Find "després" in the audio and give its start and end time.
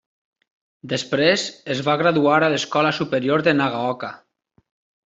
0.93-1.43